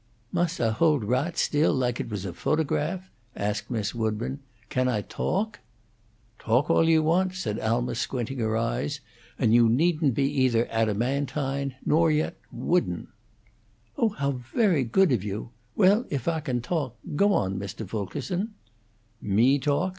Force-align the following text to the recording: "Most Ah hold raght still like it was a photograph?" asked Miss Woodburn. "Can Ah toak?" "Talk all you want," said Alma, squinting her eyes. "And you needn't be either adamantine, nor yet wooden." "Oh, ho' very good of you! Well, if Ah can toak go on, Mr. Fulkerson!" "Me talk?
"Most 0.31 0.59
Ah 0.59 0.71
hold 0.71 1.03
raght 1.03 1.37
still 1.37 1.75
like 1.75 1.99
it 1.99 2.09
was 2.09 2.25
a 2.25 2.33
photograph?" 2.33 3.11
asked 3.35 3.69
Miss 3.69 3.93
Woodburn. 3.93 4.39
"Can 4.69 4.87
Ah 4.87 5.03
toak?" 5.07 5.59
"Talk 6.39 6.71
all 6.71 6.89
you 6.89 7.03
want," 7.03 7.35
said 7.35 7.59
Alma, 7.59 7.93
squinting 7.93 8.39
her 8.39 8.57
eyes. 8.57 8.99
"And 9.37 9.53
you 9.53 9.69
needn't 9.69 10.15
be 10.15 10.23
either 10.23 10.65
adamantine, 10.71 11.75
nor 11.85 12.09
yet 12.09 12.35
wooden." 12.51 13.09
"Oh, 13.95 14.09
ho' 14.09 14.41
very 14.55 14.83
good 14.83 15.11
of 15.11 15.23
you! 15.23 15.51
Well, 15.75 16.05
if 16.09 16.27
Ah 16.27 16.39
can 16.39 16.61
toak 16.61 16.97
go 17.15 17.33
on, 17.35 17.59
Mr. 17.59 17.87
Fulkerson!" 17.87 18.55
"Me 19.21 19.59
talk? 19.59 19.89